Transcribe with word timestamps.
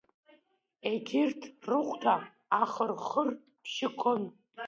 Егьырҭ 0.89 1.41
рыхәда 1.67 2.15
ахыр-хыр 2.61 3.29
бжьы 3.61 3.89
гон. 3.99 4.23